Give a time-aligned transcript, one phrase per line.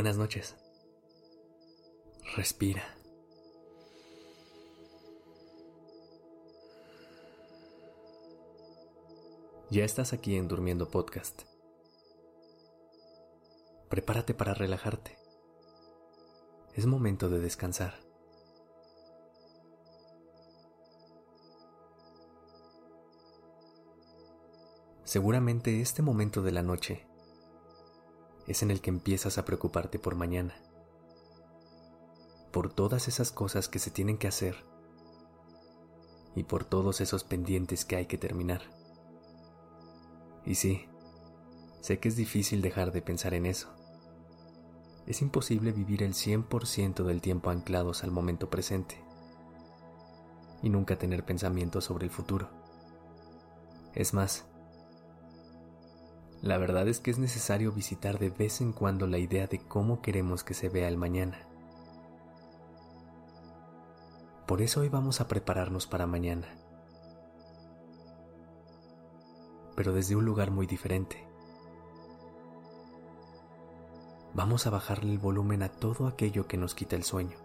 [0.00, 0.56] Buenas noches.
[2.34, 2.82] Respira.
[9.68, 11.42] Ya estás aquí en Durmiendo Podcast.
[13.90, 15.18] Prepárate para relajarte.
[16.72, 17.92] Es momento de descansar.
[25.04, 27.09] Seguramente este momento de la noche
[28.50, 30.56] es en el que empiezas a preocuparte por mañana,
[32.50, 34.56] por todas esas cosas que se tienen que hacer
[36.34, 38.62] y por todos esos pendientes que hay que terminar.
[40.44, 40.86] Y sí,
[41.80, 43.68] sé que es difícil dejar de pensar en eso.
[45.06, 49.00] Es imposible vivir el 100% del tiempo anclados al momento presente
[50.60, 52.50] y nunca tener pensamientos sobre el futuro.
[53.94, 54.49] Es más,
[56.42, 60.00] la verdad es que es necesario visitar de vez en cuando la idea de cómo
[60.00, 61.46] queremos que se vea el mañana.
[64.46, 66.48] Por eso hoy vamos a prepararnos para mañana.
[69.76, 71.24] Pero desde un lugar muy diferente.
[74.32, 77.36] Vamos a bajarle el volumen a todo aquello que nos quita el sueño.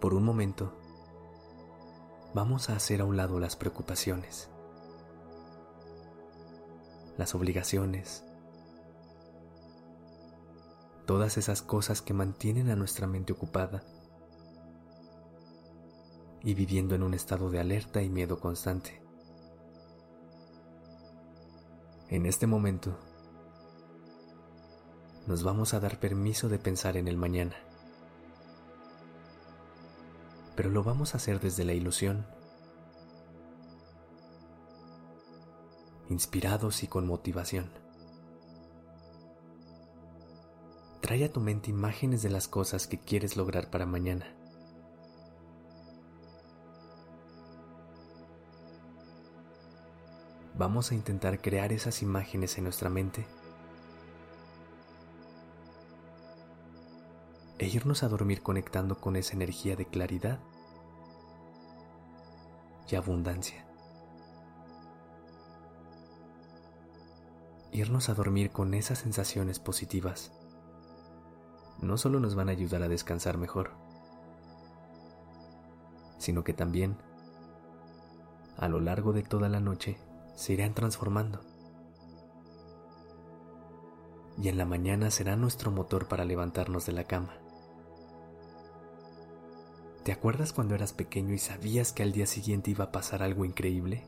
[0.00, 0.72] Por un momento,
[2.36, 4.50] vamos a hacer a un lado las preocupaciones,
[7.16, 8.24] las obligaciones,
[11.06, 13.84] todas esas cosas que mantienen a nuestra mente ocupada
[16.42, 19.00] y viviendo en un estado de alerta y miedo constante.
[22.10, 22.98] En este momento,
[25.26, 27.56] nos vamos a dar permiso de pensar en el mañana
[30.56, 32.26] pero lo vamos a hacer desde la ilusión,
[36.08, 37.70] inspirados y con motivación.
[41.02, 44.34] Trae a tu mente imágenes de las cosas que quieres lograr para mañana.
[50.58, 53.26] Vamos a intentar crear esas imágenes en nuestra mente
[57.58, 60.40] e irnos a dormir conectando con esa energía de claridad
[62.90, 63.66] y abundancia.
[67.72, 70.32] Irnos a dormir con esas sensaciones positivas
[71.80, 73.70] no solo nos van a ayudar a descansar mejor,
[76.18, 76.96] sino que también
[78.56, 79.98] a lo largo de toda la noche
[80.34, 81.40] se irán transformando.
[84.38, 87.45] Y en la mañana será nuestro motor para levantarnos de la cama.
[90.06, 93.44] ¿Te acuerdas cuando eras pequeño y sabías que al día siguiente iba a pasar algo
[93.44, 94.06] increíble?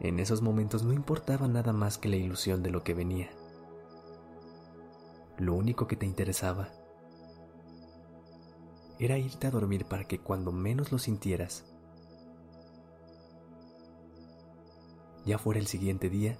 [0.00, 3.30] En esos momentos no importaba nada más que la ilusión de lo que venía.
[5.38, 6.70] Lo único que te interesaba
[8.98, 11.66] era irte a dormir para que cuando menos lo sintieras,
[15.24, 16.36] ya fuera el siguiente día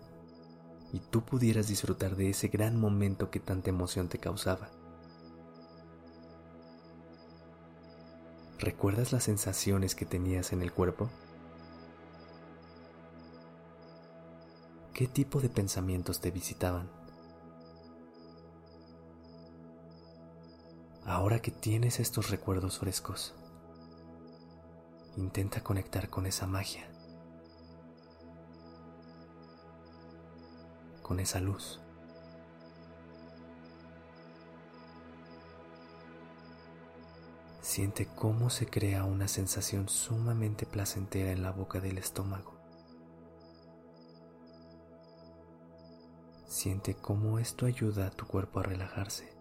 [0.93, 4.73] y tú pudieras disfrutar de ese gran momento que tanta emoción te causaba.
[8.61, 11.09] ¿Recuerdas las sensaciones que tenías en el cuerpo?
[14.93, 16.91] ¿Qué tipo de pensamientos te visitaban?
[21.07, 23.35] Ahora que tienes estos recuerdos frescos,
[25.17, 26.87] intenta conectar con esa magia,
[31.01, 31.81] con esa luz.
[37.71, 42.59] Siente cómo se crea una sensación sumamente placentera en la boca del estómago.
[46.49, 49.33] Siente cómo esto ayuda a tu cuerpo a relajarse.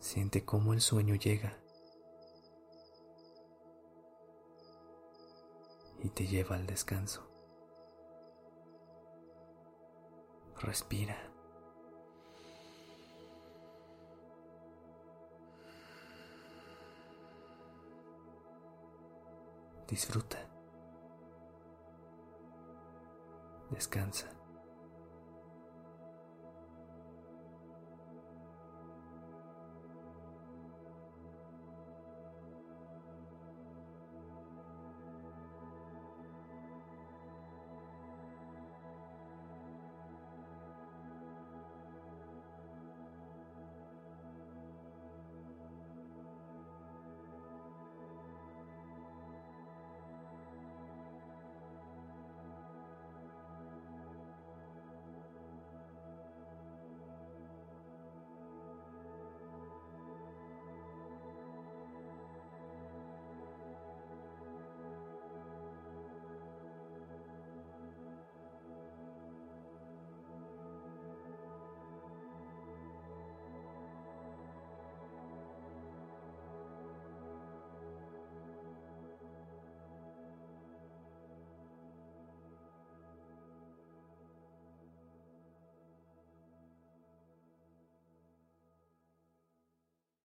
[0.00, 1.58] Siente cómo el sueño llega
[6.02, 7.28] y te lleva al descanso.
[10.62, 11.35] Respira.
[19.88, 20.38] Disfruta.
[23.70, 24.26] Descansa.